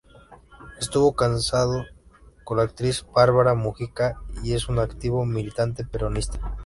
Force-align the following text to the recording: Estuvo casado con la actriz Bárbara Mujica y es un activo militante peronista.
Estuvo 0.79 1.13
casado 1.13 1.85
con 2.43 2.57
la 2.57 2.63
actriz 2.63 3.05
Bárbara 3.15 3.53
Mujica 3.53 4.19
y 4.43 4.53
es 4.53 4.67
un 4.67 4.79
activo 4.79 5.25
militante 5.27 5.85
peronista. 5.85 6.57